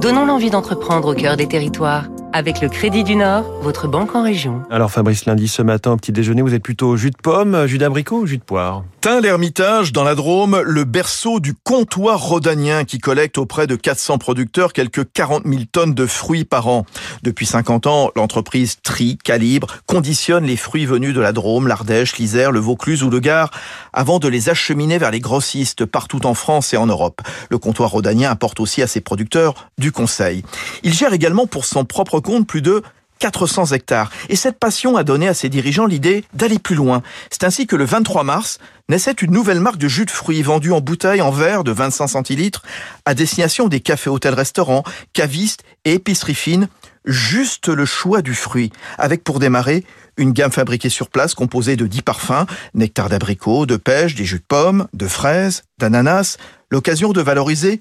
Donnons 0.00 0.24
l'envie 0.24 0.50
d'entreprendre 0.50 1.10
au 1.10 1.14
cœur 1.14 1.36
des 1.36 1.48
territoires. 1.48 2.04
Avec 2.32 2.60
le 2.60 2.68
Crédit 2.68 3.02
du 3.02 3.16
Nord, 3.16 3.42
votre 3.62 3.88
banque 3.88 4.14
en 4.14 4.22
région. 4.22 4.62
Alors 4.70 4.92
Fabrice, 4.92 5.26
lundi 5.26 5.48
ce 5.48 5.60
matin 5.60 5.96
petit 5.96 6.12
déjeuner, 6.12 6.42
vous 6.42 6.54
êtes 6.54 6.62
plutôt 6.62 6.96
jus 6.96 7.10
de 7.10 7.16
pomme, 7.16 7.66
jus 7.66 7.78
d'abricot 7.78 8.20
ou 8.20 8.26
jus 8.26 8.38
de 8.38 8.44
poire? 8.44 8.84
Tain 9.00 9.20
l'Ermitage, 9.20 9.92
dans 9.92 10.02
la 10.02 10.16
Drôme, 10.16 10.60
le 10.64 10.82
berceau 10.82 11.38
du 11.38 11.54
comptoir 11.54 12.20
rhodanien 12.20 12.82
qui 12.84 12.98
collecte 12.98 13.38
auprès 13.38 13.68
de 13.68 13.76
400 13.76 14.18
producteurs 14.18 14.72
quelques 14.72 15.12
40 15.12 15.44
000 15.46 15.62
tonnes 15.70 15.94
de 15.94 16.04
fruits 16.04 16.44
par 16.44 16.66
an. 16.66 16.84
Depuis 17.22 17.46
50 17.46 17.86
ans, 17.86 18.10
l'entreprise 18.16 18.78
trie, 18.82 19.16
calibre, 19.16 19.68
conditionne 19.86 20.44
les 20.44 20.56
fruits 20.56 20.84
venus 20.84 21.14
de 21.14 21.20
la 21.20 21.32
Drôme, 21.32 21.68
l'Ardèche, 21.68 22.16
l'Isère, 22.16 22.50
le 22.50 22.58
Vaucluse 22.58 23.04
ou 23.04 23.10
le 23.10 23.20
Gard 23.20 23.52
avant 23.92 24.18
de 24.18 24.26
les 24.26 24.48
acheminer 24.48 24.98
vers 24.98 25.12
les 25.12 25.20
grossistes 25.20 25.84
partout 25.84 26.26
en 26.26 26.34
France 26.34 26.74
et 26.74 26.76
en 26.76 26.86
Europe. 26.86 27.20
Le 27.50 27.58
comptoir 27.58 27.90
rhodanien 27.90 28.32
apporte 28.32 28.58
aussi 28.58 28.82
à 28.82 28.88
ses 28.88 29.00
producteurs 29.00 29.70
du 29.78 29.92
conseil. 29.92 30.42
Il 30.82 30.92
gère 30.92 31.12
également 31.12 31.46
pour 31.46 31.66
son 31.66 31.84
propre 31.84 32.18
compte 32.18 32.48
plus 32.48 32.62
de 32.62 32.82
400 33.18 33.66
hectares. 33.72 34.10
Et 34.28 34.36
cette 34.36 34.58
passion 34.58 34.96
a 34.96 35.04
donné 35.04 35.28
à 35.28 35.34
ses 35.34 35.48
dirigeants 35.48 35.86
l'idée 35.86 36.24
d'aller 36.34 36.58
plus 36.58 36.74
loin. 36.74 37.02
C'est 37.30 37.44
ainsi 37.44 37.66
que 37.66 37.76
le 37.76 37.84
23 37.84 38.24
mars 38.24 38.58
naissait 38.88 39.12
une 39.12 39.32
nouvelle 39.32 39.60
marque 39.60 39.78
de 39.78 39.88
jus 39.88 40.06
de 40.06 40.10
fruits 40.10 40.42
vendue 40.42 40.72
en 40.72 40.80
bouteille 40.80 41.20
en 41.20 41.30
verre 41.30 41.64
de 41.64 41.72
25 41.72 42.08
centilitres 42.08 42.62
à 43.04 43.14
destination 43.14 43.68
des 43.68 43.80
cafés, 43.80 44.10
hôtels, 44.10 44.34
restaurants, 44.34 44.84
cavistes 45.12 45.62
et 45.84 45.94
épiceries 45.94 46.34
fines. 46.34 46.68
Juste 47.04 47.68
le 47.68 47.86
choix 47.86 48.20
du 48.20 48.34
fruit, 48.34 48.70
avec 48.98 49.24
pour 49.24 49.38
démarrer 49.38 49.84
une 50.18 50.32
gamme 50.32 50.52
fabriquée 50.52 50.90
sur 50.90 51.08
place 51.08 51.34
composée 51.34 51.76
de 51.76 51.86
10 51.86 52.02
parfums, 52.02 52.44
nectar 52.74 53.08
d'abricot, 53.08 53.64
de 53.64 53.76
pêche, 53.76 54.14
des 54.14 54.24
jus 54.24 54.40
de 54.40 54.44
pommes, 54.46 54.88
de 54.92 55.06
fraises, 55.06 55.62
d'ananas, 55.78 56.36
l'occasion 56.70 57.12
de 57.12 57.22
valoriser 57.22 57.80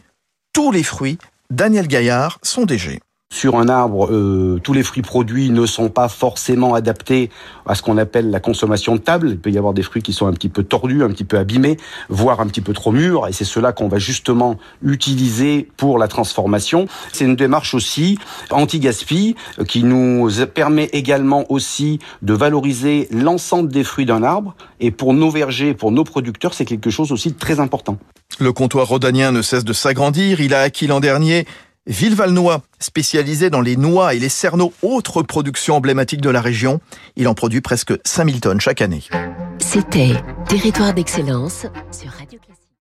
tous 0.54 0.72
les 0.72 0.84
fruits. 0.84 1.18
Daniel 1.49 1.88
Gaillard, 1.88 2.40
son 2.41 2.66
DG. 2.66 2.99
Sur 3.30 3.58
un 3.58 3.67
arbre, 3.67 4.08
euh, 4.09 4.60
tous 4.63 4.74
les 4.74 4.82
fruits 4.82 5.04
produits 5.04 5.52
ne 5.52 5.65
sont 5.65 5.90
pas 5.90 6.07
forcément 6.07 6.74
adaptés 6.74 7.29
à 7.68 7.76
ce 7.76 7.84
qu'on 7.84 7.98
appelle 7.98 8.32
la 8.32 8.40
consommation 8.40 8.96
de 8.96 8.99
table. 8.99 9.29
Il 9.29 9.38
peut 9.38 9.52
y 9.52 9.57
avoir 9.57 9.74
des 9.74 9.84
fruits 9.84 10.02
qui 10.02 10.13
sont 10.13 10.27
un 10.27 10.34
petit 10.34 10.49
peu 10.49 10.63
tordus, 10.63 11.04
un 11.04 11.10
petit 11.10 11.26
peu 11.26 11.37
abîmés, 11.37 11.77
voire 12.10 12.40
un 12.40 12.48
petit 12.48 12.62
peu 12.62 12.74
trop 12.74 12.91
mûrs, 12.91 13.27
et 13.27 13.34
c'est 13.34 13.46
cela 13.46 13.74
qu'on 13.74 13.90
va 13.90 13.99
justement 13.99 14.57
utiliser 14.82 15.68
pour 15.77 15.99
la 15.99 16.07
transformation. 16.07 16.87
C'est 17.12 17.26
une 17.26 17.35
démarche 17.35 17.74
aussi 17.74 18.18
anti-gaspi 18.49 19.35
euh, 19.59 19.65
qui 19.65 19.84
nous 19.84 20.30
permet 20.52 20.85
également 20.93 21.46
aussi 21.52 21.99
de 22.21 22.34
valoriser 22.34 23.07
l'ensemble 23.12 23.71
des 23.71 23.84
fruits 23.84 24.05
d'un 24.05 24.24
arbre. 24.24 24.55
Et 24.80 24.90
pour 24.90 25.13
nos 25.13 25.30
vergers, 25.30 25.74
pour 25.74 25.91
nos 25.91 26.05
producteurs, 26.05 26.54
c'est 26.54 26.65
quelque 26.65 26.90
chose 26.90 27.12
aussi 27.12 27.34
de 27.34 27.37
très 27.37 27.59
important. 27.59 27.99
Le 28.40 28.54
comptoir 28.54 28.87
rhodanien 28.87 29.32
ne 29.32 29.41
cesse 29.41 29.63
de 29.63 29.74
s'agrandir. 29.74 30.41
Il 30.41 30.54
a 30.54 30.62
acquis 30.62 30.87
l'an 30.87 30.99
dernier 30.99 31.46
Villevalnois, 31.88 32.62
spécialisé 32.80 33.49
dans 33.49 33.62
les 33.62 33.77
noix 33.77 34.13
et 34.13 34.20
les 34.20 34.30
cerneaux, 34.30 34.74
autre 34.82 35.24
production 35.24 35.76
emblématique 35.76 36.21
de 36.21 36.30
la 36.30 36.41
région. 36.41 36.82
Il 37.16 37.27
en 37.27 37.34
produit 37.34 37.62
presque 37.62 37.93
5000 38.04 38.41
tonnes 38.41 38.60
chaque 38.62 38.82
année. 38.82 39.04
C'était 39.60 40.13
Territoire 40.48 40.93
d'excellence 40.93 41.65
sur 41.91 42.12
Radio 42.12 42.40